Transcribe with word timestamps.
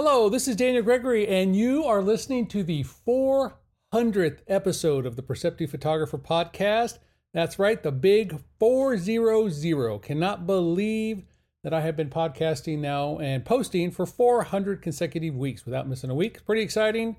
Hello, 0.00 0.28
this 0.28 0.46
is 0.46 0.54
Daniel 0.54 0.84
Gregory, 0.84 1.26
and 1.26 1.56
you 1.56 1.82
are 1.82 2.00
listening 2.00 2.46
to 2.46 2.62
the 2.62 2.84
400th 2.84 4.38
episode 4.46 5.04
of 5.04 5.16
the 5.16 5.24
Perceptive 5.24 5.72
Photographer 5.72 6.18
Podcast. 6.18 6.98
That's 7.34 7.58
right, 7.58 7.82
the 7.82 7.90
big 7.90 8.38
400. 8.60 10.00
Cannot 10.00 10.46
believe 10.46 11.24
that 11.64 11.74
I 11.74 11.80
have 11.80 11.96
been 11.96 12.10
podcasting 12.10 12.78
now 12.78 13.18
and 13.18 13.44
posting 13.44 13.90
for 13.90 14.06
400 14.06 14.82
consecutive 14.82 15.34
weeks 15.34 15.64
without 15.64 15.88
missing 15.88 16.10
a 16.10 16.14
week. 16.14 16.46
Pretty 16.46 16.62
exciting. 16.62 17.16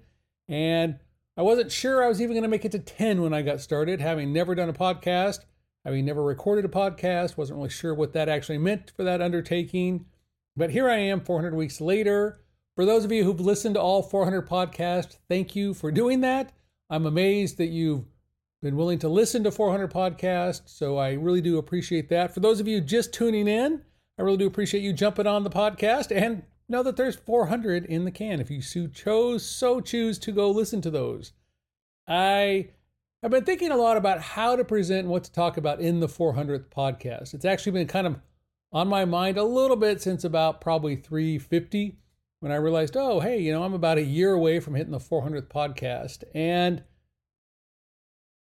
And 0.48 1.00
I 1.36 1.42
wasn't 1.42 1.74
sure 1.74 2.02
I 2.02 2.08
was 2.08 2.22
even 2.22 2.32
going 2.32 2.44
to 2.44 2.48
make 2.48 2.64
it 2.64 2.72
to 2.72 2.80
10 2.80 3.22
when 3.22 3.34
I 3.34 3.42
got 3.42 3.60
started, 3.60 4.00
having 4.00 4.32
never 4.32 4.56
done 4.56 4.70
a 4.70 4.74
podcast, 4.74 5.40
having 5.84 6.06
never 6.06 6.24
recorded 6.24 6.64
a 6.64 6.70
podcast, 6.70 7.36
wasn't 7.36 7.58
really 7.58 7.72
sure 7.72 7.94
what 7.94 8.14
that 8.14 8.30
actually 8.30 8.58
meant 8.58 8.94
for 8.96 9.04
that 9.04 9.22
undertaking. 9.22 10.06
But 10.56 10.70
here 10.70 10.90
I 10.90 11.00
am 11.00 11.20
400 11.20 11.54
weeks 11.56 11.82
later. 11.82 12.40
For 12.80 12.86
those 12.86 13.04
of 13.04 13.12
you 13.12 13.26
who've 13.26 13.42
listened 13.42 13.76
to 13.76 13.82
all 13.82 14.02
400 14.02 14.48
podcasts, 14.48 15.18
thank 15.28 15.54
you 15.54 15.74
for 15.74 15.92
doing 15.92 16.22
that. 16.22 16.54
I'm 16.90 17.06
amazed 17.06 17.58
that 17.58 17.68
you've 17.68 18.06
been 18.62 18.78
willing 18.78 19.00
to 19.00 19.10
listen 19.10 19.44
to 19.44 19.52
400 19.52 19.92
podcasts, 19.92 20.62
so 20.68 20.96
I 20.96 21.12
really 21.12 21.42
do 21.42 21.58
appreciate 21.58 22.08
that. 22.08 22.34
For 22.34 22.40
those 22.40 22.62
of 22.62 22.70
you 22.70 22.80
just 22.80 23.12
tuning 23.12 23.50
in, 23.50 23.82
I 24.18 24.22
really 24.22 24.38
do 24.38 24.48
appreciate 24.48 24.80
you 24.80 24.94
jumping 24.94 25.28
on 25.28 25.44
the 25.44 25.50
podcast 25.50 26.16
and 26.16 26.44
know 26.70 26.82
that 26.84 26.96
there's 26.96 27.18
400 27.18 27.84
in 27.84 28.06
the 28.06 28.12
can 28.12 28.40
if 28.40 28.50
you 28.50 28.62
so 28.62 28.88
chose 28.88 29.46
so 29.46 29.82
choose 29.82 30.18
to 30.20 30.32
go 30.32 30.50
listen 30.50 30.80
to 30.84 30.90
those. 30.90 31.34
I 32.08 32.70
have 33.22 33.32
been 33.32 33.44
thinking 33.44 33.72
a 33.72 33.76
lot 33.76 33.98
about 33.98 34.22
how 34.22 34.56
to 34.56 34.64
present 34.64 35.00
and 35.00 35.10
what 35.10 35.26
to 35.26 35.34
talk 35.34 35.58
about 35.58 35.82
in 35.82 36.00
the 36.00 36.08
400th 36.08 36.70
podcast. 36.70 37.34
It's 37.34 37.44
actually 37.44 37.74
been 37.74 37.88
kind 37.88 38.08
of 38.08 38.22
on 38.72 38.88
my 38.88 39.04
mind 39.04 39.38
a 39.38 39.44
little 39.44 39.76
bit 39.76 40.02
since 40.02 40.24
about 40.24 40.62
probably 40.62 40.96
350 40.96 41.98
when 42.40 42.52
I 42.52 42.56
realized, 42.56 42.96
oh, 42.96 43.20
hey, 43.20 43.40
you 43.40 43.52
know, 43.52 43.64
I'm 43.64 43.74
about 43.74 43.98
a 43.98 44.04
year 44.04 44.32
away 44.34 44.60
from 44.60 44.76
hitting 44.76 44.92
the 44.92 45.00
400th 45.00 45.48
podcast. 45.48 46.24
And 46.34 46.84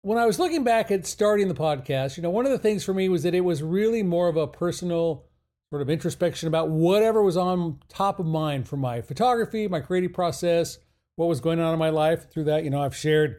when 0.01 0.17
I 0.17 0.25
was 0.25 0.39
looking 0.39 0.63
back 0.63 0.91
at 0.91 1.05
starting 1.05 1.47
the 1.47 1.53
podcast, 1.53 2.17
you 2.17 2.23
know, 2.23 2.29
one 2.29 2.45
of 2.45 2.51
the 2.51 2.59
things 2.59 2.83
for 2.83 2.93
me 2.93 3.09
was 3.09 3.23
that 3.23 3.33
it 3.33 3.41
was 3.41 3.63
really 3.63 4.03
more 4.03 4.27
of 4.27 4.37
a 4.37 4.47
personal 4.47 5.25
sort 5.69 5.81
of 5.81 5.89
introspection 5.89 6.47
about 6.47 6.69
whatever 6.69 7.21
was 7.21 7.37
on 7.37 7.79
top 7.89 8.19
of 8.19 8.25
mind 8.25 8.67
for 8.67 8.77
my 8.77 9.01
photography, 9.01 9.67
my 9.67 9.79
creative 9.79 10.13
process, 10.13 10.79
what 11.15 11.27
was 11.27 11.41
going 11.41 11.59
on 11.59 11.73
in 11.73 11.79
my 11.79 11.89
life. 11.89 12.29
Through 12.31 12.45
that, 12.45 12.63
you 12.63 12.69
know, 12.69 12.81
I've 12.81 12.95
shared 12.95 13.37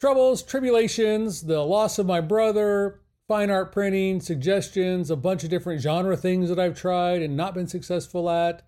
troubles, 0.00 0.42
tribulations, 0.42 1.42
the 1.42 1.60
loss 1.60 1.98
of 1.98 2.06
my 2.06 2.20
brother, 2.20 3.00
fine 3.28 3.50
art 3.50 3.72
printing, 3.72 4.20
suggestions, 4.20 5.10
a 5.10 5.16
bunch 5.16 5.44
of 5.44 5.50
different 5.50 5.80
genre 5.80 6.16
things 6.16 6.48
that 6.48 6.58
I've 6.58 6.78
tried 6.78 7.22
and 7.22 7.36
not 7.36 7.54
been 7.54 7.68
successful 7.68 8.28
at 8.28 8.62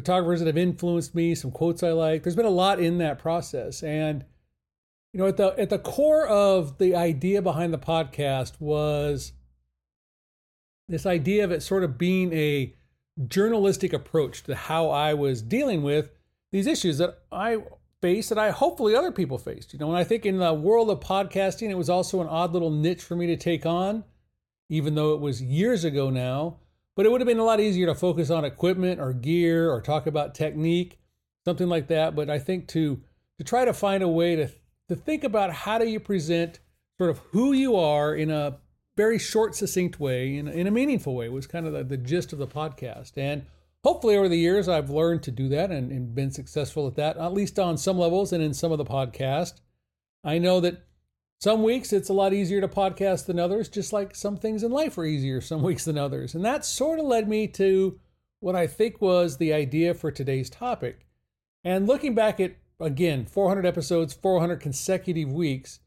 photographers 0.00 0.40
that 0.40 0.46
have 0.46 0.56
influenced 0.56 1.14
me, 1.14 1.34
some 1.34 1.50
quotes 1.50 1.82
I 1.82 1.90
like. 1.92 2.22
There's 2.22 2.34
been 2.34 2.46
a 2.46 2.50
lot 2.50 2.80
in 2.80 2.96
that 2.98 3.18
process. 3.18 3.82
And 3.82 4.24
you 5.12 5.20
know, 5.20 5.26
at 5.26 5.36
the 5.36 5.54
at 5.58 5.68
the 5.68 5.78
core 5.78 6.26
of 6.26 6.78
the 6.78 6.94
idea 6.94 7.42
behind 7.42 7.74
the 7.74 7.78
podcast 7.78 8.58
was 8.60 9.32
this 10.88 11.04
idea 11.04 11.44
of 11.44 11.50
it 11.50 11.62
sort 11.62 11.84
of 11.84 11.98
being 11.98 12.32
a 12.32 12.74
journalistic 13.26 13.92
approach 13.92 14.42
to 14.44 14.54
how 14.54 14.88
I 14.88 15.12
was 15.12 15.42
dealing 15.42 15.82
with 15.82 16.10
these 16.50 16.66
issues 16.66 16.96
that 16.98 17.18
I 17.30 17.58
faced 18.00 18.30
that 18.30 18.38
I 18.38 18.52
hopefully 18.52 18.94
other 18.94 19.12
people 19.12 19.36
faced. 19.36 19.74
You 19.74 19.80
know, 19.80 19.88
and 19.88 19.98
I 19.98 20.04
think 20.04 20.24
in 20.24 20.38
the 20.38 20.54
world 20.54 20.88
of 20.88 21.00
podcasting, 21.00 21.68
it 21.68 21.76
was 21.76 21.90
also 21.90 22.22
an 22.22 22.26
odd 22.28 22.54
little 22.54 22.70
niche 22.70 23.02
for 23.02 23.16
me 23.16 23.26
to 23.26 23.36
take 23.36 23.66
on, 23.66 24.04
even 24.70 24.94
though 24.94 25.12
it 25.12 25.20
was 25.20 25.42
years 25.42 25.84
ago 25.84 26.08
now. 26.08 26.56
But 27.00 27.06
it 27.06 27.12
would 27.12 27.22
have 27.22 27.28
been 27.28 27.38
a 27.38 27.44
lot 27.44 27.60
easier 27.60 27.86
to 27.86 27.94
focus 27.94 28.28
on 28.28 28.44
equipment 28.44 29.00
or 29.00 29.14
gear 29.14 29.72
or 29.72 29.80
talk 29.80 30.06
about 30.06 30.34
technique, 30.34 30.98
something 31.46 31.66
like 31.66 31.86
that. 31.86 32.14
But 32.14 32.28
I 32.28 32.38
think 32.38 32.68
to 32.68 33.00
to 33.38 33.42
try 33.42 33.64
to 33.64 33.72
find 33.72 34.02
a 34.02 34.08
way 34.08 34.36
to 34.36 34.50
to 34.90 34.96
think 34.96 35.24
about 35.24 35.50
how 35.50 35.78
do 35.78 35.88
you 35.88 35.98
present 35.98 36.58
sort 36.98 37.08
of 37.08 37.16
who 37.30 37.54
you 37.54 37.74
are 37.74 38.14
in 38.14 38.30
a 38.30 38.58
very 38.98 39.18
short, 39.18 39.54
succinct 39.54 39.98
way, 39.98 40.36
in, 40.36 40.46
in 40.46 40.66
a 40.66 40.70
meaningful 40.70 41.14
way, 41.14 41.30
was 41.30 41.46
kind 41.46 41.66
of 41.66 41.72
the, 41.72 41.84
the 41.84 41.96
gist 41.96 42.34
of 42.34 42.38
the 42.38 42.46
podcast. 42.46 43.16
And 43.16 43.46
hopefully 43.82 44.18
over 44.18 44.28
the 44.28 44.36
years 44.36 44.68
I've 44.68 44.90
learned 44.90 45.22
to 45.22 45.30
do 45.30 45.48
that 45.48 45.70
and, 45.70 45.90
and 45.90 46.14
been 46.14 46.32
successful 46.32 46.86
at 46.86 46.96
that, 46.96 47.16
at 47.16 47.32
least 47.32 47.58
on 47.58 47.78
some 47.78 47.98
levels 47.98 48.30
and 48.30 48.42
in 48.42 48.52
some 48.52 48.72
of 48.72 48.78
the 48.78 48.84
podcast. 48.84 49.54
I 50.22 50.36
know 50.36 50.60
that 50.60 50.82
some 51.40 51.62
weeks 51.62 51.92
it's 51.92 52.10
a 52.10 52.14
lot 52.14 52.34
easier 52.34 52.60
to 52.60 52.68
podcast 52.68 53.26
than 53.26 53.38
others, 53.38 53.68
just 53.68 53.92
like 53.92 54.14
some 54.14 54.36
things 54.36 54.62
in 54.62 54.70
life 54.70 54.98
are 54.98 55.04
easier 55.04 55.40
some 55.40 55.62
weeks 55.62 55.84
than 55.84 55.98
others. 55.98 56.34
And 56.34 56.44
that 56.44 56.64
sort 56.64 56.98
of 56.98 57.06
led 57.06 57.28
me 57.28 57.46
to 57.48 57.98
what 58.40 58.56
I 58.56 58.66
think 58.66 59.00
was 59.00 59.36
the 59.36 59.52
idea 59.52 59.94
for 59.94 60.10
today's 60.10 60.50
topic. 60.50 61.06
And 61.64 61.86
looking 61.86 62.14
back 62.14 62.40
at, 62.40 62.56
again, 62.78 63.26
400 63.26 63.66
episodes, 63.66 64.14
400 64.14 64.60
consecutive 64.60 65.30
weeks, 65.30 65.80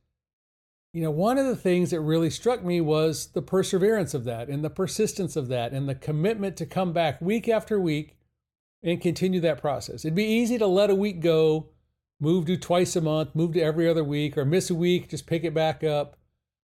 you 0.92 1.02
know, 1.02 1.12
one 1.12 1.40
of 1.40 1.48
the 1.48 1.56
things 1.56 1.90
that 1.90 2.02
really 2.02 2.30
struck 2.30 2.64
me 2.64 2.80
was 2.80 3.28
the 3.28 3.42
perseverance 3.42 4.14
of 4.14 4.26
that 4.26 4.48
and 4.50 4.64
the 4.64 4.70
persistence 4.70 5.36
of 5.36 5.48
that 5.48 5.72
and 5.72 5.90
the 5.90 5.96
commitment 5.96 6.56
to 6.58 6.68
come 6.68 6.94
back 6.94 7.20
week 7.20 7.50
after 7.50 7.80
week 7.80 8.16
and 8.84 9.02
continue 9.02 9.40
that 9.40 9.60
process. 9.60 10.06
It'd 10.06 10.14
be 10.14 10.24
easy 10.24 10.60
to 10.60 10.68
let 10.68 10.92
a 10.92 10.96
week 10.96 11.20
go 11.20 11.70
move 12.24 12.46
to 12.46 12.56
twice 12.56 12.96
a 12.96 13.02
month, 13.02 13.36
move 13.36 13.54
to 13.54 13.62
every 13.62 13.88
other 13.88 14.04
week, 14.04 14.38
or 14.38 14.46
miss 14.46 14.70
a 14.70 14.76
week, 14.76 15.10
just 15.10 15.28
pick 15.28 15.44
it 15.44 15.54
back 15.54 15.84
up. 15.84 16.16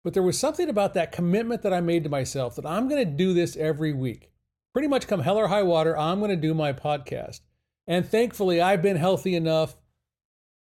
But 0.03 0.13
there 0.13 0.23
was 0.23 0.39
something 0.39 0.69
about 0.69 0.95
that 0.95 1.13
commitment 1.13 1.63
that 1.63 1.73
I 1.73 1.81
made 1.81 2.03
to 2.05 2.11
myself 2.11 2.57
that 2.57 2.67
I'm 2.67 2.89
going 2.89 3.03
to 3.03 3.11
do 3.11 3.33
this 3.33 3.57
every 3.57 3.93
week. 3.93 4.33
Pretty 4.73 4.89
much 4.89 5.07
come 5.07 5.21
hell 5.21 5.39
or 5.39 5.47
high 5.47 5.63
water, 5.63 5.97
I'm 5.97 6.19
going 6.19 6.31
to 6.31 6.37
do 6.37 6.53
my 6.55 6.73
podcast. 6.73 7.41
And 7.87 8.05
thankfully, 8.05 8.61
I've 8.61 8.83
been 8.83 8.97
healthy 8.97 9.37
enough. 9.37 9.77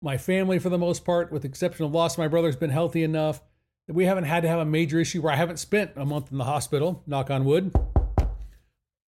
My 0.03 0.19
family, 0.19 0.59
for 0.59 0.69
the 0.69 0.79
most 0.79 1.05
part, 1.05 1.33
with 1.33 1.43
the 1.43 1.49
exception 1.49 1.87
of 1.87 1.93
loss, 1.93 2.19
my 2.19 2.29
brother's 2.29 2.57
been 2.57 2.71
healthy 2.71 3.03
enough 3.03 3.41
that 3.87 3.95
we 3.95 4.05
haven't 4.05 4.25
had 4.25 4.43
to 4.43 4.49
have 4.49 4.59
a 4.59 4.67
major 4.67 5.01
issue 5.01 5.23
where 5.23 5.33
I 5.33 5.37
haven't 5.37 5.59
spent 5.59 5.93
a 5.97 6.05
month 6.05 6.31
in 6.31 6.37
the 6.37 6.45
hospital, 6.45 7.03
knock 7.07 7.31
on 7.31 7.47
wood, 7.47 7.75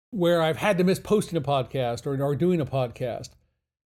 where 0.09 0.41
I've 0.41 0.57
had 0.57 0.79
to 0.79 0.83
miss 0.83 0.99
posting 0.99 1.37
a 1.37 1.41
podcast 1.41 2.07
or, 2.07 2.21
or 2.23 2.35
doing 2.35 2.59
a 2.59 2.65
podcast. 2.65 3.29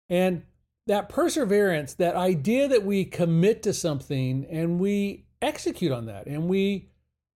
And 0.10 0.44
that 0.88 1.10
perseverance, 1.10 1.94
that 1.96 2.16
idea 2.16 2.68
that 2.68 2.84
we 2.84 3.06
commit 3.06 3.62
to 3.64 3.74
something 3.74 4.46
and 4.50 4.80
we 4.80 5.26
execute 5.42 5.92
on 5.92 6.06
that 6.08 6.26
and 6.26 6.48
we 6.48 6.90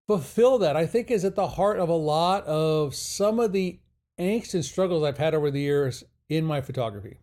fulfill 0.08 0.58
that, 0.60 0.76
I 0.76 0.86
think 0.86 1.12
is 1.12 1.24
at 1.24 1.36
the 1.36 1.50
heart 1.50 1.80
of 1.80 1.90
a 1.90 1.94
lot 1.94 2.44
of 2.46 2.96
some 2.96 3.40
of 3.40 3.52
the 3.52 3.80
angst 4.20 4.54
and 4.54 4.66
struggles 4.66 5.04
I've 5.04 5.18
had 5.18 5.34
over 5.34 5.52
the 5.52 5.62
years 5.62 6.04
in 6.30 6.46
my 6.46 6.62
photography. 6.62 7.20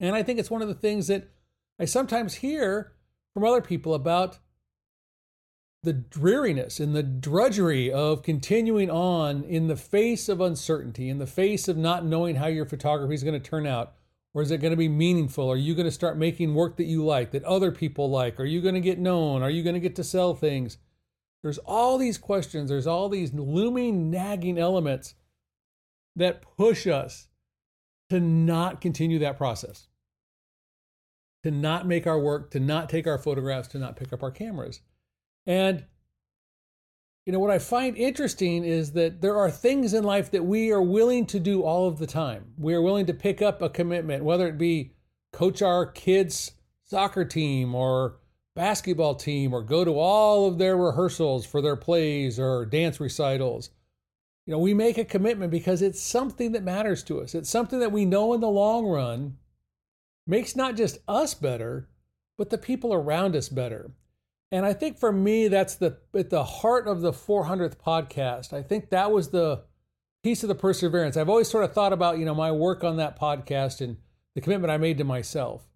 And 0.00 0.14
I 0.14 0.22
think 0.22 0.38
it's 0.38 0.50
one 0.50 0.62
of 0.62 0.68
the 0.68 0.74
things 0.74 1.06
that 1.08 1.30
I 1.78 1.84
sometimes 1.84 2.36
hear 2.36 2.92
from 3.34 3.44
other 3.44 3.60
people 3.60 3.94
about 3.94 4.38
the 5.82 5.92
dreariness 5.92 6.80
and 6.80 6.94
the 6.94 7.02
drudgery 7.02 7.92
of 7.92 8.22
continuing 8.22 8.90
on 8.90 9.44
in 9.44 9.68
the 9.68 9.76
face 9.76 10.28
of 10.28 10.40
uncertainty, 10.40 11.08
in 11.08 11.18
the 11.18 11.26
face 11.26 11.68
of 11.68 11.76
not 11.76 12.04
knowing 12.04 12.36
how 12.36 12.46
your 12.46 12.66
photography 12.66 13.14
is 13.14 13.22
going 13.22 13.40
to 13.40 13.50
turn 13.50 13.66
out 13.66 13.94
or 14.34 14.42
is 14.42 14.50
it 14.50 14.60
going 14.60 14.72
to 14.72 14.76
be 14.76 14.88
meaningful? 14.88 15.50
Are 15.50 15.56
you 15.56 15.74
going 15.74 15.86
to 15.86 15.90
start 15.92 16.18
making 16.18 16.54
work 16.54 16.76
that 16.76 16.84
you 16.84 17.04
like, 17.04 17.30
that 17.30 17.44
other 17.44 17.72
people 17.72 18.10
like? 18.10 18.38
Are 18.38 18.44
you 18.44 18.60
going 18.60 18.74
to 18.74 18.80
get 18.80 18.98
known? 18.98 19.42
Are 19.42 19.50
you 19.50 19.62
going 19.62 19.74
to 19.74 19.80
get 19.80 19.96
to 19.96 20.04
sell 20.04 20.34
things? 20.34 20.78
There's 21.42 21.58
all 21.58 21.98
these 21.98 22.18
questions, 22.18 22.68
there's 22.68 22.86
all 22.86 23.08
these 23.08 23.32
looming, 23.32 24.10
nagging 24.10 24.58
elements 24.58 25.14
that 26.16 26.42
push 26.42 26.86
us 26.86 27.28
to 28.10 28.18
not 28.18 28.80
continue 28.80 29.18
that 29.20 29.36
process, 29.36 29.88
to 31.44 31.50
not 31.50 31.86
make 31.86 32.06
our 32.06 32.18
work, 32.18 32.50
to 32.50 32.60
not 32.60 32.88
take 32.88 33.06
our 33.06 33.18
photographs, 33.18 33.68
to 33.68 33.78
not 33.78 33.96
pick 33.96 34.12
up 34.12 34.22
our 34.22 34.32
cameras. 34.32 34.80
And 35.46 35.84
you 37.28 37.32
know, 37.32 37.40
what 37.40 37.50
I 37.50 37.58
find 37.58 37.94
interesting 37.94 38.64
is 38.64 38.92
that 38.92 39.20
there 39.20 39.36
are 39.36 39.50
things 39.50 39.92
in 39.92 40.02
life 40.02 40.30
that 40.30 40.46
we 40.46 40.72
are 40.72 40.80
willing 40.80 41.26
to 41.26 41.38
do 41.38 41.62
all 41.62 41.86
of 41.86 41.98
the 41.98 42.06
time. 42.06 42.54
We 42.56 42.72
are 42.72 42.80
willing 42.80 43.04
to 43.04 43.12
pick 43.12 43.42
up 43.42 43.60
a 43.60 43.68
commitment, 43.68 44.24
whether 44.24 44.48
it 44.48 44.56
be 44.56 44.94
coach 45.30 45.60
our 45.60 45.84
kids' 45.84 46.52
soccer 46.86 47.26
team 47.26 47.74
or 47.74 48.16
basketball 48.56 49.14
team 49.14 49.52
or 49.52 49.60
go 49.60 49.84
to 49.84 49.98
all 49.98 50.48
of 50.48 50.56
their 50.56 50.74
rehearsals 50.74 51.44
for 51.44 51.60
their 51.60 51.76
plays 51.76 52.40
or 52.40 52.64
dance 52.64 52.98
recitals. 52.98 53.68
You 54.46 54.52
know, 54.52 54.58
we 54.58 54.72
make 54.72 54.96
a 54.96 55.04
commitment 55.04 55.50
because 55.50 55.82
it's 55.82 56.00
something 56.00 56.52
that 56.52 56.64
matters 56.64 57.02
to 57.02 57.20
us. 57.20 57.34
It's 57.34 57.50
something 57.50 57.80
that 57.80 57.92
we 57.92 58.06
know 58.06 58.32
in 58.32 58.40
the 58.40 58.48
long 58.48 58.86
run 58.86 59.36
makes 60.26 60.56
not 60.56 60.76
just 60.76 60.96
us 61.06 61.34
better, 61.34 61.90
but 62.38 62.48
the 62.48 62.56
people 62.56 62.94
around 62.94 63.36
us 63.36 63.50
better. 63.50 63.90
And 64.50 64.64
I 64.64 64.72
think 64.72 64.98
for 64.98 65.12
me, 65.12 65.48
that's 65.48 65.74
the 65.74 65.98
at 66.14 66.30
the 66.30 66.44
heart 66.44 66.86
of 66.88 67.00
the 67.02 67.12
400th 67.12 67.76
podcast. 67.76 68.52
I 68.52 68.62
think 68.62 68.90
that 68.90 69.10
was 69.10 69.28
the 69.28 69.64
piece 70.22 70.42
of 70.42 70.48
the 70.48 70.54
perseverance. 70.54 71.16
I've 71.16 71.28
always 71.28 71.50
sort 71.50 71.64
of 71.64 71.72
thought 71.72 71.92
about, 71.92 72.18
you 72.18 72.24
know, 72.24 72.34
my 72.34 72.50
work 72.50 72.82
on 72.82 72.96
that 72.96 73.18
podcast 73.18 73.80
and 73.80 73.98
the 74.34 74.40
commitment 74.40 74.70
I 74.70 74.78
made 74.78 74.98
to 74.98 75.04
myself. 75.04 75.68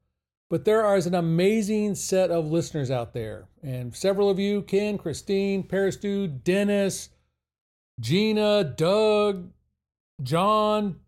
But 0.49 0.65
there 0.65 0.97
is 0.97 1.07
an 1.07 1.15
amazing 1.15 1.95
set 1.95 2.31
of 2.31 2.51
listeners 2.51 2.91
out 2.91 3.15
there. 3.15 3.47
And 3.63 3.95
several 3.95 4.29
of 4.29 4.39
you, 4.39 4.63
Ken, 4.63 4.99
Christine, 4.99 5.63
Paris 5.63 5.97
Dude, 5.97 6.45
Dennis, 6.45 7.09
Gina, 8.01 8.65
Doug, 8.65 9.51
John, 10.23 11.01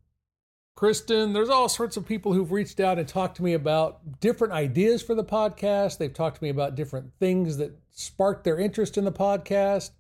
Kristen. 0.85 1.33
There's 1.33 1.49
all 1.49 1.71
sorts 1.71 1.97
of 1.97 2.05
people 2.05 2.35
who've 2.35 2.53
reached 2.53 2.79
out 2.79 2.99
and 2.99 3.09
talked 3.09 3.39
to 3.39 3.43
me 3.43 3.55
about 3.55 4.21
different 4.21 4.53
ideas 4.53 5.03
for 5.03 5.15
the 5.15 5.25
podcast. 5.25 5.97
They've 5.97 6.13
talked 6.13 6.37
to 6.37 6.45
me 6.45 6.51
about 6.51 6.75
different 6.75 7.15
things 7.19 7.57
that 7.57 7.79
sparked 7.91 8.45
their 8.45 8.59
interest 8.59 8.99
in 8.99 9.07
the 9.07 9.11
podcast. 9.11 9.93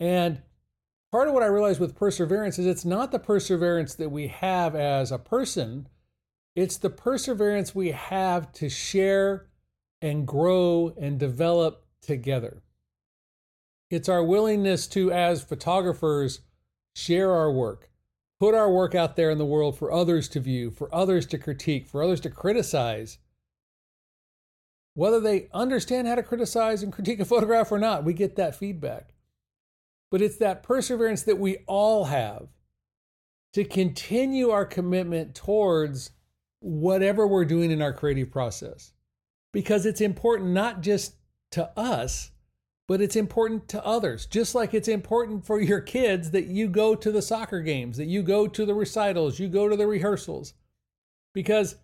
And 0.00 0.40
part 1.12 1.28
of 1.28 1.34
what 1.34 1.42
I 1.42 1.48
realized 1.48 1.80
with 1.80 1.94
perseverance 1.94 2.58
is 2.58 2.64
it's 2.64 2.86
not 2.86 3.12
the 3.12 3.18
perseverance 3.18 3.92
that 3.96 4.08
we 4.08 4.28
have 4.28 4.74
as 4.74 5.12
a 5.12 5.18
person, 5.18 5.86
it's 6.54 6.78
the 6.78 6.88
perseverance 6.88 7.74
we 7.74 7.90
have 7.90 8.50
to 8.52 8.70
share 8.70 9.48
and 10.00 10.26
grow 10.26 10.94
and 10.98 11.18
develop 11.18 11.84
together. 12.00 12.62
It's 13.90 14.08
our 14.08 14.24
willingness 14.24 14.86
to, 14.86 15.12
as 15.12 15.44
photographers, 15.44 16.40
share 16.94 17.32
our 17.32 17.52
work, 17.52 17.90
put 18.38 18.54
our 18.54 18.70
work 18.70 18.94
out 18.94 19.16
there 19.16 19.30
in 19.30 19.38
the 19.38 19.44
world 19.44 19.78
for 19.78 19.92
others 19.92 20.28
to 20.28 20.40
view, 20.40 20.70
for 20.70 20.94
others 20.94 21.26
to 21.26 21.38
critique, 21.38 21.86
for 21.86 22.02
others 22.02 22.20
to 22.20 22.30
criticize. 22.30 23.18
Whether 24.94 25.20
they 25.20 25.48
understand 25.52 26.08
how 26.08 26.14
to 26.14 26.22
criticize 26.22 26.82
and 26.82 26.92
critique 26.92 27.20
a 27.20 27.24
photograph 27.24 27.70
or 27.70 27.78
not, 27.78 28.04
we 28.04 28.14
get 28.14 28.36
that 28.36 28.56
feedback. 28.56 29.14
But 30.10 30.22
it's 30.22 30.38
that 30.38 30.62
perseverance 30.62 31.22
that 31.24 31.38
we 31.38 31.58
all 31.66 32.04
have 32.04 32.48
to 33.54 33.64
continue 33.64 34.50
our 34.50 34.64
commitment 34.64 35.34
towards 35.34 36.10
whatever 36.60 37.26
we're 37.26 37.44
doing 37.44 37.70
in 37.70 37.82
our 37.82 37.92
creative 37.92 38.30
process. 38.30 38.92
Because 39.52 39.86
it's 39.86 40.00
important 40.00 40.50
not 40.50 40.82
just 40.82 41.16
to 41.52 41.70
us, 41.78 42.30
but 42.88 43.00
it's 43.00 43.16
important 43.16 43.68
to 43.68 43.84
others. 43.84 44.26
Just 44.26 44.54
like 44.54 44.72
it's 44.72 44.88
important 44.88 45.44
for 45.44 45.60
your 45.60 45.80
kids 45.80 46.30
that 46.30 46.46
you 46.46 46.68
go 46.68 46.94
to 46.94 47.10
the 47.10 47.22
soccer 47.22 47.60
games, 47.60 47.96
that 47.96 48.06
you 48.06 48.22
go 48.22 48.46
to 48.46 48.64
the 48.64 48.74
recitals, 48.74 49.38
you 49.38 49.48
go 49.48 49.68
to 49.68 49.76
the 49.76 49.86
rehearsals, 49.86 50.54
because 51.34 51.76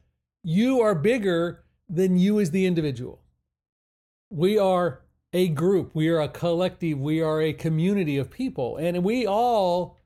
you 0.44 0.80
are 0.80 0.94
bigger 0.94 1.64
than 1.88 2.16
you 2.16 2.40
as 2.40 2.50
the 2.50 2.66
individual. 2.66 3.20
We 4.30 4.58
are 4.58 5.02
a 5.32 5.48
group, 5.48 5.94
we 5.94 6.08
are 6.08 6.20
a 6.20 6.28
collective, 6.28 6.98
we 6.98 7.20
are 7.20 7.40
a 7.40 7.52
community 7.52 8.18
of 8.18 8.30
people, 8.30 8.76
and 8.76 9.02
we 9.02 9.26
all 9.26 9.96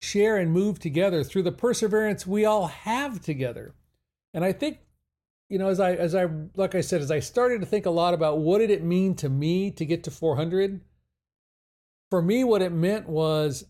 share 0.00 0.36
and 0.36 0.52
move 0.52 0.78
together 0.78 1.24
through 1.24 1.42
the 1.42 1.52
perseverance 1.52 2.26
we 2.26 2.44
all 2.44 2.66
have 2.66 3.20
together. 3.20 3.74
And 4.32 4.44
I 4.44 4.52
think 4.52 4.78
you 5.48 5.58
know, 5.58 5.68
as 5.68 5.80
I 5.80 5.92
as 5.94 6.14
I 6.14 6.26
like 6.56 6.74
I 6.74 6.80
said, 6.80 7.00
as 7.00 7.10
I 7.10 7.20
started 7.20 7.60
to 7.60 7.66
think 7.66 7.86
a 7.86 7.90
lot 7.90 8.14
about 8.14 8.38
what 8.38 8.58
did 8.58 8.70
it 8.70 8.82
mean 8.82 9.14
to 9.16 9.28
me 9.28 9.70
to 9.72 9.84
get 9.84 10.04
to 10.04 10.10
400, 10.10 10.80
for 12.10 12.22
me, 12.22 12.44
what 12.44 12.62
it 12.62 12.72
meant 12.72 13.08
was 13.08 13.64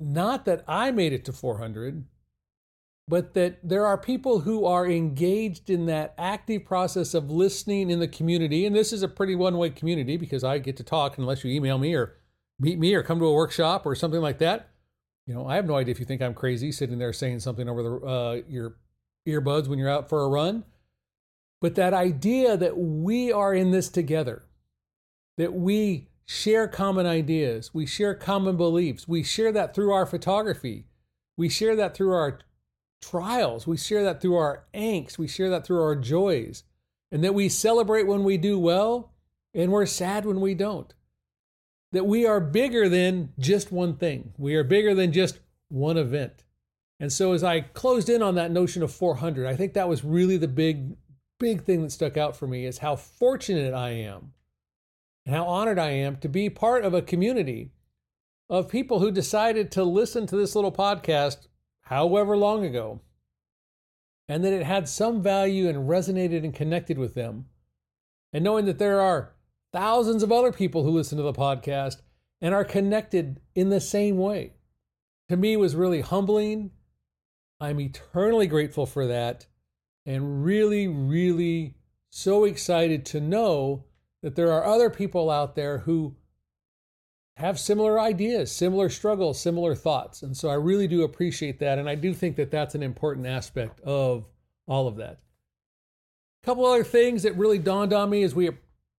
not 0.00 0.44
that 0.44 0.64
I 0.66 0.90
made 0.90 1.12
it 1.12 1.24
to 1.26 1.32
400, 1.32 2.04
but 3.06 3.34
that 3.34 3.58
there 3.62 3.86
are 3.86 3.98
people 3.98 4.40
who 4.40 4.64
are 4.64 4.86
engaged 4.86 5.70
in 5.70 5.86
that 5.86 6.14
active 6.18 6.64
process 6.64 7.14
of 7.14 7.30
listening 7.30 7.90
in 7.90 8.00
the 8.00 8.08
community. 8.08 8.66
And 8.66 8.74
this 8.74 8.92
is 8.92 9.02
a 9.02 9.08
pretty 9.08 9.34
one 9.34 9.58
way 9.58 9.70
community 9.70 10.16
because 10.16 10.42
I 10.42 10.58
get 10.58 10.76
to 10.78 10.84
talk 10.84 11.18
unless 11.18 11.44
you 11.44 11.50
email 11.50 11.78
me 11.78 11.94
or 11.94 12.16
meet 12.58 12.78
me 12.78 12.94
or 12.94 13.02
come 13.02 13.18
to 13.18 13.26
a 13.26 13.34
workshop 13.34 13.86
or 13.86 13.94
something 13.94 14.20
like 14.20 14.38
that. 14.38 14.70
You 15.26 15.34
know, 15.34 15.46
I 15.46 15.56
have 15.56 15.66
no 15.66 15.76
idea 15.76 15.92
if 15.92 16.00
you 16.00 16.06
think 16.06 16.20
I'm 16.22 16.34
crazy 16.34 16.72
sitting 16.72 16.98
there 16.98 17.12
saying 17.12 17.40
something 17.40 17.68
over 17.68 17.82
the 17.82 18.06
uh, 18.06 18.40
your 18.48 18.76
earbuds 19.26 19.68
when 19.68 19.78
you're 19.78 19.88
out 19.88 20.08
for 20.08 20.22
a 20.22 20.28
run. 20.28 20.64
But 21.60 21.76
that 21.76 21.94
idea 21.94 22.56
that 22.56 22.76
we 22.76 23.32
are 23.32 23.54
in 23.54 23.70
this 23.70 23.88
together, 23.88 24.44
that 25.38 25.54
we 25.54 26.08
share 26.26 26.68
common 26.68 27.06
ideas, 27.06 27.72
we 27.72 27.86
share 27.86 28.14
common 28.14 28.56
beliefs, 28.56 29.08
we 29.08 29.22
share 29.22 29.52
that 29.52 29.74
through 29.74 29.92
our 29.92 30.06
photography, 30.06 30.86
we 31.36 31.48
share 31.48 31.76
that 31.76 31.96
through 31.96 32.12
our 32.12 32.40
trials, 33.00 33.66
we 33.66 33.76
share 33.76 34.04
that 34.04 34.20
through 34.20 34.36
our 34.36 34.64
angst, 34.74 35.18
we 35.18 35.28
share 35.28 35.50
that 35.50 35.66
through 35.66 35.82
our 35.82 35.96
joys, 35.96 36.64
and 37.10 37.22
that 37.24 37.34
we 37.34 37.48
celebrate 37.48 38.06
when 38.06 38.24
we 38.24 38.36
do 38.36 38.58
well 38.58 39.12
and 39.54 39.70
we're 39.70 39.86
sad 39.86 40.26
when 40.26 40.40
we 40.40 40.54
don't. 40.54 40.92
That 41.92 42.06
we 42.06 42.26
are 42.26 42.40
bigger 42.40 42.88
than 42.88 43.32
just 43.38 43.70
one 43.70 43.96
thing, 43.96 44.32
we 44.36 44.54
are 44.54 44.64
bigger 44.64 44.94
than 44.94 45.12
just 45.12 45.38
one 45.68 45.96
event. 45.96 46.43
And 47.00 47.12
so 47.12 47.32
as 47.32 47.42
I 47.42 47.60
closed 47.60 48.08
in 48.08 48.22
on 48.22 48.36
that 48.36 48.50
notion 48.50 48.82
of 48.82 48.92
400, 48.92 49.46
I 49.46 49.56
think 49.56 49.74
that 49.74 49.88
was 49.88 50.04
really 50.04 50.36
the 50.36 50.48
big, 50.48 50.96
big 51.38 51.64
thing 51.64 51.82
that 51.82 51.92
stuck 51.92 52.16
out 52.16 52.36
for 52.36 52.46
me 52.46 52.64
is 52.64 52.78
how 52.78 52.96
fortunate 52.96 53.74
I 53.74 53.90
am 53.90 54.32
and 55.26 55.34
how 55.34 55.44
honored 55.44 55.78
I 55.78 55.90
am 55.90 56.16
to 56.18 56.28
be 56.28 56.48
part 56.48 56.84
of 56.84 56.94
a 56.94 57.02
community 57.02 57.72
of 58.48 58.68
people 58.68 59.00
who 59.00 59.10
decided 59.10 59.70
to 59.72 59.84
listen 59.84 60.26
to 60.26 60.36
this 60.36 60.54
little 60.54 60.72
podcast 60.72 61.48
however 61.82 62.36
long 62.36 62.64
ago 62.64 63.00
and 64.28 64.44
that 64.44 64.52
it 64.52 64.64
had 64.64 64.88
some 64.88 65.22
value 65.22 65.68
and 65.68 65.88
resonated 65.88 66.44
and 66.44 66.54
connected 66.54 66.98
with 66.98 67.14
them. 67.14 67.46
And 68.32 68.42
knowing 68.44 68.64
that 68.66 68.78
there 68.78 69.00
are 69.00 69.34
thousands 69.72 70.22
of 70.22 70.32
other 70.32 70.52
people 70.52 70.82
who 70.82 70.90
listen 70.90 71.18
to 71.18 71.24
the 71.24 71.32
podcast 71.32 71.96
and 72.40 72.54
are 72.54 72.64
connected 72.64 73.40
in 73.54 73.68
the 73.68 73.80
same 73.80 74.16
way, 74.16 74.52
to 75.28 75.36
me 75.36 75.56
was 75.56 75.76
really 75.76 76.00
humbling 76.00 76.70
I'm 77.64 77.80
eternally 77.80 78.46
grateful 78.46 78.86
for 78.86 79.06
that 79.06 79.46
and 80.06 80.44
really, 80.44 80.86
really 80.86 81.74
so 82.10 82.44
excited 82.44 83.04
to 83.06 83.20
know 83.20 83.84
that 84.22 84.36
there 84.36 84.52
are 84.52 84.64
other 84.64 84.90
people 84.90 85.30
out 85.30 85.54
there 85.54 85.78
who 85.78 86.16
have 87.36 87.58
similar 87.58 87.98
ideas, 87.98 88.52
similar 88.52 88.88
struggles, 88.88 89.40
similar 89.40 89.74
thoughts. 89.74 90.22
And 90.22 90.36
so 90.36 90.48
I 90.48 90.54
really 90.54 90.86
do 90.86 91.02
appreciate 91.02 91.58
that. 91.58 91.78
And 91.78 91.88
I 91.88 91.94
do 91.96 92.14
think 92.14 92.36
that 92.36 92.50
that's 92.50 92.74
an 92.74 92.82
important 92.82 93.26
aspect 93.26 93.80
of 93.80 94.26
all 94.68 94.86
of 94.86 94.96
that. 94.96 95.18
A 96.42 96.46
couple 96.46 96.64
other 96.64 96.84
things 96.84 97.24
that 97.24 97.36
really 97.36 97.58
dawned 97.58 97.92
on 97.92 98.10
me 98.10 98.22
as 98.22 98.34
we 98.34 98.50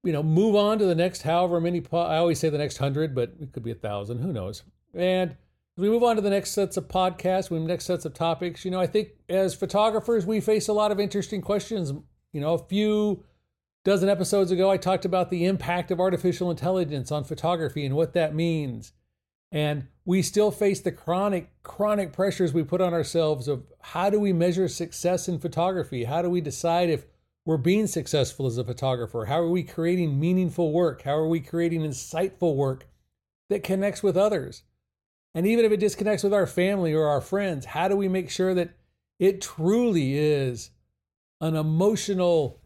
you 0.06 0.14
know 0.14 0.24
move 0.24 0.56
on 0.56 0.78
to 0.78 0.86
the 0.86 0.96
next 0.96 1.24
however 1.24 1.60
many 1.60 1.84
i 1.92 2.18
always 2.18 2.40
say 2.40 2.48
the 2.48 2.60
next 2.60 2.78
hundred 2.78 3.16
but 3.16 3.34
it 3.42 3.52
could 3.52 3.64
be 3.64 3.72
a 3.72 3.76
thousand 3.76 4.20
who 4.20 4.32
knows 4.32 4.62
and 4.94 5.36
as 5.78 5.82
we 5.82 5.90
move 5.90 6.04
on 6.04 6.16
to 6.16 6.22
the 6.22 6.30
next 6.30 6.52
sets 6.52 6.78
of 6.78 6.88
podcasts, 6.88 7.50
we 7.50 7.60
next 7.60 7.86
sets 7.86 8.06
of 8.06 8.14
topics, 8.14 8.64
you 8.64 8.72
know, 8.72 8.80
I 8.80 8.88
think 8.88 9.10
as 9.28 9.54
photographers, 9.54 10.26
we 10.26 10.40
face 10.40 10.70
a 10.70 10.74
lot 10.74 10.92
of 10.92 11.00
interesting 11.00 11.42
questions. 11.42 11.92
You 12.32 12.42
know, 12.42 12.54
a 12.54 12.66
few 12.68 13.26
dozen 13.84 14.08
episodes 14.08 14.52
ago, 14.52 14.72
I 14.72 14.78
talked 14.78 15.04
about 15.04 15.30
the 15.30 15.46
impact 15.46 15.92
of 15.92 16.00
artificial 16.00 16.50
intelligence 16.50 17.12
on 17.12 17.26
photography 17.26 17.86
and 17.86 17.96
what 17.96 18.14
that 18.14 18.34
means. 18.34 18.94
And 19.52 19.88
we 20.06 20.22
still 20.22 20.50
face 20.50 20.80
the 20.80 20.92
chronic, 20.92 21.52
chronic 21.62 22.14
pressures 22.14 22.54
we 22.54 22.64
put 22.64 22.82
on 22.82 22.94
ourselves 22.94 23.48
of 23.48 23.66
how 23.82 24.10
do 24.10 24.20
we 24.20 24.32
measure 24.32 24.68
success 24.68 25.28
in 25.28 25.40
photography? 25.40 26.06
How 26.06 26.22
do 26.22 26.30
we 26.30 26.42
decide 26.42 26.90
if 26.90 27.06
we're 27.46 27.58
being 27.58 27.88
successful 27.88 28.48
as 28.48 28.58
a 28.58 28.64
photographer? 28.64 29.26
How 29.26 29.40
are 29.40 29.50
we 29.50 29.64
creating 29.64 30.20
meaningful 30.20 30.72
work? 30.72 31.02
How 31.02 31.16
are 31.16 31.28
we 31.28 31.42
creating 31.42 31.82
insightful 31.82 32.56
work 32.56 32.88
that 33.50 33.64
connects 33.64 34.02
with 34.02 34.18
others? 34.18 34.64
And 35.36 35.46
even 35.46 35.66
if 35.66 35.72
it 35.74 35.82
disconnects 35.82 36.24
with 36.24 36.34
our 36.34 36.48
family 36.48 36.94
or 36.94 37.08
our 37.08 37.20
friends, 37.20 37.66
how 37.66 37.90
do 37.90 37.98
we 37.98 38.08
make 38.08 38.30
sure 38.30 38.54
that 38.54 38.70
it 39.20 39.42
truly 39.42 40.18
is 40.18 40.72
an 41.42 41.58
emotional 41.58 42.62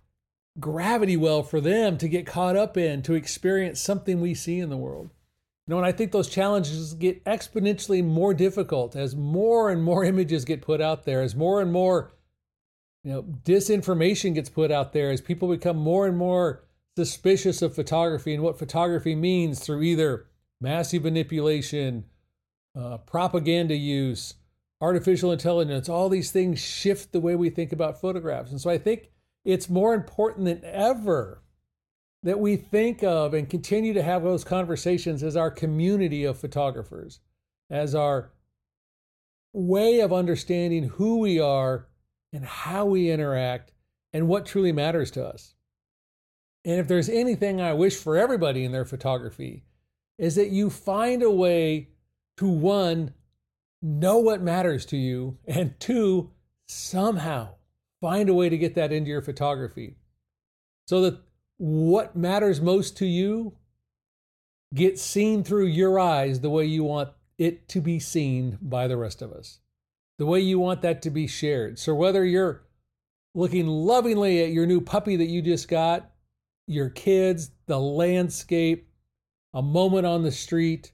gravity 0.60 1.18
well 1.18 1.42
for 1.42 1.60
them 1.60 1.98
to 1.98 2.08
get 2.08 2.28
caught 2.28 2.56
up 2.56 2.78
in, 2.78 3.02
to 3.02 3.16
experience 3.16 3.80
something 3.80 4.22
we 4.22 4.36
see 4.36 4.60
in 4.60 4.70
the 4.70 4.78
world? 4.78 5.10
You 5.66 5.74
know, 5.74 5.78
and 5.78 5.86
I 5.86 5.92
think 5.92 6.12
those 6.12 6.30
challenges 6.30 6.94
get 6.94 7.26
exponentially 7.26 8.06
more 8.06 8.36
difficult 8.36 8.96
as 8.96 9.16
more 9.16 9.72
and 9.72 9.84
more 9.84 10.04
images 10.06 10.46
get 10.46 10.62
put 10.62 10.80
out 10.80 11.06
there, 11.06 11.24
as 11.24 11.36
more 11.36 11.62
and 11.62 11.72
more 11.72 12.12
you 13.04 13.14
know 13.14 13.24
disinformation 13.24 14.36
gets 14.36 14.50
put 14.50 14.72
out 14.72 14.94
there, 14.94 15.10
as 15.10 15.22
people 15.22 15.48
become 15.48 15.78
more 15.78 16.06
and 16.06 16.18
more 16.18 16.64
suspicious 16.96 17.64
of 17.64 17.74
photography 17.74 18.34
and 18.34 18.44
what 18.44 18.60
photography 18.60 19.16
means 19.16 19.60
through 19.60 19.82
either 19.82 20.28
massive 20.62 21.04
manipulation 21.04 22.04
uh, 22.76 22.98
propaganda 23.00 23.76
use, 23.76 24.36
artificial 24.82 25.32
intelligence, 25.32 25.90
all 25.90 26.10
these 26.10 26.32
things 26.32 26.60
shift 26.60 27.12
the 27.12 27.20
way 27.20 27.36
we 27.36 27.50
think 27.50 27.72
about 27.72 28.00
photographs. 28.00 28.52
And 28.52 28.62
so 28.62 28.70
I 28.70 28.78
think 28.78 29.10
it's 29.46 29.70
more 29.70 29.94
important 29.94 30.46
than 30.46 30.62
ever 30.64 31.44
that 32.24 32.40
we 32.40 32.56
think 32.56 33.04
of 33.04 33.34
and 33.34 33.50
continue 33.50 33.94
to 33.94 34.04
have 34.04 34.24
those 34.24 34.44
conversations 34.44 35.24
as 35.24 35.38
our 35.38 35.52
community 35.52 36.26
of 36.26 36.38
photographers, 36.38 37.20
as 37.70 37.96
our 37.96 38.32
way 39.54 40.02
of 40.02 40.14
understanding 40.14 40.84
who 40.84 41.20
we 41.20 41.40
are 41.40 41.88
and 42.34 42.46
how 42.46 42.86
we 42.86 43.10
interact 43.10 43.72
and 44.14 44.28
what 44.28 44.46
truly 44.46 44.72
matters 44.72 45.12
to 45.12 45.26
us. 45.26 45.56
And 46.66 46.80
if 46.80 46.88
there's 46.88 47.10
anything 47.10 47.62
I 47.62 47.74
wish 47.74 47.96
for 47.96 48.18
everybody 48.18 48.66
in 48.66 48.72
their 48.72 48.86
photography, 48.86 49.64
is 50.18 50.36
that 50.36 50.50
you 50.50 50.70
find 50.70 51.24
a 51.24 51.32
way 51.32 51.88
to 52.40 52.48
one, 52.48 53.14
know 53.82 54.18
what 54.18 54.42
matters 54.42 54.86
to 54.88 54.98
you, 54.98 55.38
and 55.48 55.80
two, 55.80 56.32
somehow 56.68 57.50
find 58.02 58.28
a 58.30 58.34
way 58.34 58.50
to 58.50 58.58
get 58.58 58.76
that 58.76 58.92
into 58.92 59.10
your 59.10 59.22
photography 59.22 59.96
so 60.88 61.02
that 61.02 61.22
what 61.58 62.16
matters 62.16 62.62
most 62.62 62.98
to 62.98 63.06
you 63.06 63.58
gets 64.74 65.02
seen 65.02 65.44
through 65.44 65.66
your 65.66 66.00
eyes 66.00 66.40
the 66.42 66.50
way 66.50 66.66
you 66.66 66.84
want 66.84 67.10
it 67.38 67.68
to 67.68 67.82
be 67.82 68.00
seen 68.00 68.58
by 68.62 68.88
the 68.88 68.98
rest 68.98 69.22
of 69.22 69.32
us. 69.34 69.60
the 70.20 70.26
way 70.26 70.42
you 70.42 70.60
want 70.60 70.82
that 70.82 71.02
to 71.02 71.10
be 71.10 71.26
shared. 71.26 71.80
So 71.80 71.96
whether 71.96 72.26
you're 72.26 72.62
looking 73.34 73.66
lovingly 73.66 74.44
at 74.44 74.52
your 74.52 74.68
new 74.68 74.82
puppy 74.82 75.16
that 75.16 75.30
you 75.30 75.42
just 75.42 75.68
got, 75.70 76.12
your 76.68 76.90
kids, 76.90 77.52
the 77.66 77.80
landscape, 77.80 78.92
a 79.54 79.62
moment 79.62 80.06
on 80.06 80.22
the 80.22 80.32
street, 80.32 80.92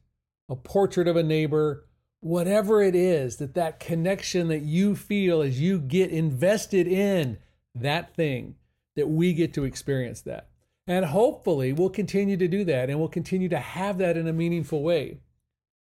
a 0.50 0.56
portrait 0.56 1.08
of 1.08 1.16
a 1.16 1.24
neighbor, 1.24 1.88
whatever 2.20 2.82
it 2.82 2.96
is 2.96 3.38
that 3.38 3.54
that 3.56 3.80
connection 3.80 4.48
that 4.48 4.62
you 4.62 4.96
feel 4.96 5.42
as 5.42 5.60
you 5.60 5.80
get 5.80 6.10
invested 6.10 6.88
in 6.88 7.38
that 7.74 8.16
thing 8.16 8.56
that 8.96 9.08
we 9.08 9.34
get 9.34 9.54
to 9.54 9.64
experience 9.64 10.22
that. 10.22 10.50
And 10.88 11.06
hopefully 11.06 11.74
we'll 11.74 11.90
continue 11.90 12.38
to 12.38 12.48
do 12.48 12.64
that 12.66 12.90
and 12.90 13.00
we'll 13.00 13.10
continue 13.10 13.50
to 13.50 13.60
have 13.60 13.98
that 13.98 14.18
in 14.18 14.28
a 14.28 14.34
meaningful 14.34 14.84
way. 14.84 15.20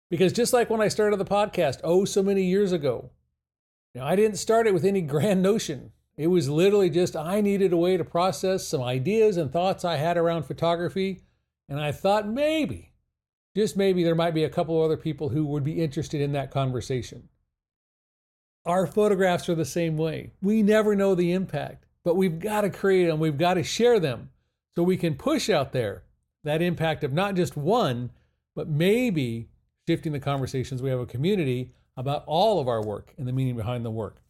Because 0.10 0.34
just 0.34 0.54
like 0.54 0.70
when 0.70 0.82
I 0.82 0.88
started 0.88 1.18
the 1.18 1.26
podcast, 1.26 1.80
oh, 1.84 2.06
so 2.06 2.22
many 2.22 2.44
years 2.44 2.72
ago, 2.72 3.10
know, 3.96 4.06
I 4.06 4.16
didn't 4.16 4.38
start 4.38 4.68
it 4.68 4.74
with 4.74 4.86
any 4.86 5.02
grand 5.14 5.42
notion. 5.42 5.92
It 6.16 6.28
was 6.28 6.50
literally 6.50 6.90
just 6.90 7.16
I 7.16 7.42
needed 7.42 7.74
a 7.74 7.78
way 7.78 7.98
to 7.98 8.04
process 8.04 8.68
some 8.68 8.82
ideas 8.82 9.38
and 9.38 9.52
thoughts 9.52 9.84
I 9.84 9.98
had 9.98 10.18
around 10.18 10.44
photography. 10.44 11.24
And 11.68 11.80
I 11.80 11.92
thought 11.92 12.28
maybe, 12.28 12.93
just 13.56 13.78
maybe, 13.78 14.04
there 14.04 14.16
might 14.16 14.34
be 14.34 14.44
a 14.44 14.50
couple 14.50 14.82
other 14.82 14.98
people 14.98 15.30
who 15.30 15.46
would 15.46 15.64
be 15.64 15.82
interested 15.82 16.22
in 16.22 16.32
that 16.32 16.52
conversation. 16.52 17.30
Our 18.66 18.88
photographs 18.88 19.50
are 19.50 19.56
the 19.56 19.66
same 19.66 19.98
way. 19.98 20.32
We 20.42 20.64
never 20.64 20.96
know 20.96 21.16
the 21.16 21.34
impact, 21.34 21.86
but 22.04 22.16
we've 22.16 22.40
got 22.40 22.62
to 22.62 22.70
create 22.70 23.08
them, 23.08 23.20
we've 23.20 23.38
got 23.38 23.56
to 23.56 23.64
share 23.64 24.00
them 24.00 24.30
so 24.76 24.84
we 24.84 24.98
can 24.98 25.16
push 25.16 25.50
out 25.50 25.72
there 25.72 26.04
that 26.44 26.62
impact 26.62 27.04
of 27.04 27.14
not 27.14 27.36
just 27.36 27.56
one, 27.56 28.12
but 28.56 28.68
maybe 28.68 29.50
shifting 29.88 30.14
the 30.14 30.20
conversations 30.20 30.82
we 30.82 30.90
have 30.90 31.00
a 31.00 31.06
community 31.06 31.72
about 31.96 32.24
all 32.26 32.60
of 32.60 32.68
our 32.68 32.84
work 32.84 33.14
and 33.18 33.28
the 33.28 33.34
meaning 33.34 33.56
behind 33.56 33.86
the 33.86 33.92
work. 33.92 34.22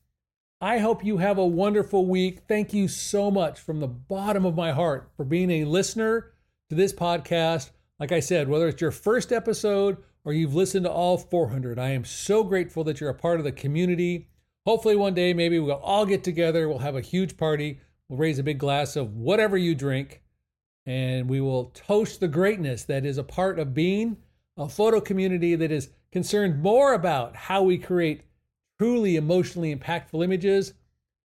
I 0.60 0.77
hope 0.77 1.03
you 1.03 1.18
have 1.18 1.38
a 1.38 1.46
wonderful 1.46 2.06
week. 2.06 2.42
Thank 2.48 2.74
you 2.74 2.88
so 2.88 3.30
much 3.30 3.60
from 3.60 3.80
the 3.80 3.88
bottom 3.88 4.46
of 4.46 4.56
my 4.56 4.72
heart 4.72 5.10
for 5.15 5.25
being 5.25 5.51
a 5.51 5.65
listener 5.65 6.32
to 6.70 6.75
this 6.75 6.94
podcast. 6.94 7.72
Like 8.03 8.12
I 8.12 8.19
said, 8.19 8.50
whether 8.50 8.67
it's 8.67 8.81
your 8.81 8.91
first 8.91 9.31
episode 9.31 9.95
or 10.25 10.33
you've 10.33 10.53
listened 10.53 10.83
to 10.83 10.91
all 10.91 11.17
400, 11.17 11.79
I 11.79 11.91
am 11.91 12.03
so 12.03 12.43
grateful 12.43 12.83
that 12.83 13.00
you're 13.00 13.10
a 13.10 13.13
part 13.13 13.39
of 13.39 13.45
the 13.45 13.51
community. 13.53 14.27
Hopefully, 14.65 14.98
one 14.98 15.13
day, 15.13 15.33
maybe 15.33 15.57
we'll 15.57 15.75
all 15.75 16.05
get 16.05 16.22
together, 16.22 16.67
we'll 16.67 16.79
have 16.79 16.98
a 16.98 17.01
huge 17.01 17.38
party, 17.38 17.79
we'll 18.10 18.19
raise 18.19 18.39
a 18.39 18.43
big 18.43 18.57
glass 18.57 18.98
of 18.98 19.15
whatever 19.15 19.55
you 19.55 19.74
drink, 19.74 20.22
and 20.86 21.29
we 21.29 21.39
will 21.39 21.72
toast 21.74 22.19
the 22.19 22.27
greatness 22.27 22.83
that 22.83 23.05
is 23.05 23.17
a 23.17 23.24
part 23.24 23.57
of 23.57 23.74
being 23.74 24.17
a 24.57 24.67
photo 24.67 25.00
community 25.00 25.55
that 25.55 25.72
is 25.72 25.88
concerned 26.12 26.62
more 26.62 26.93
about 26.93 27.38
how 27.38 27.63
we 27.63 27.77
create 27.77 28.24
truly 28.79 29.15
emotionally 29.15 29.74
impactful 29.74 30.22
images 30.22 30.74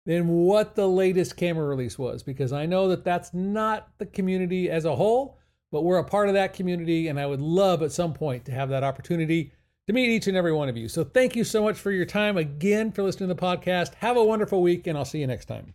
than 0.07 0.27
what 0.27 0.75
the 0.75 0.89
latest 0.89 1.37
camera 1.37 1.67
release 1.67 1.99
was, 1.99 2.23
because 2.23 2.51
I 2.51 2.65
know 2.65 2.89
that 2.89 3.05
that's 3.05 3.35
not 3.35 3.91
the 3.99 4.07
community 4.07 4.71
as 4.71 4.87
a 4.87 4.97
whole, 4.97 5.39
but 5.73 5.83
we're 5.83 5.99
a 5.99 6.05
part 6.05 6.29
of 6.29 6.35
that 6.35 6.53
community, 6.53 7.09
and 7.09 7.19
I 7.19 7.27
would 7.27 7.41
love 7.41 7.83
at 7.83 7.91
some 7.91 8.15
point 8.15 8.45
to 8.45 8.53
have 8.53 8.69
that 8.69 8.85
opportunity 8.85 9.53
to 9.89 9.93
meet 9.93 10.11
each 10.11 10.29
and 10.29 10.37
every 10.37 10.53
one 10.53 10.69
of 10.69 10.77
you. 10.77 10.87
So 10.89 11.03
thank 11.03 11.35
you 11.35 11.43
so 11.43 11.65
much 11.65 11.77
for 11.77 11.91
your 11.91 12.05
time 12.05 12.37
again 12.37 12.93
for 12.93 13.03
listening 13.03 13.29
to 13.31 13.35
the 13.35 13.43
podcast. 13.43 13.95
Have 13.97 14.17
a 14.17 14.25
wonderful 14.25 14.63
week, 14.63 14.87
and 14.87 14.97
I'll 14.97 15.05
see 15.05 15.19
you 15.21 15.27
next 15.27 15.47
time. 15.47 15.75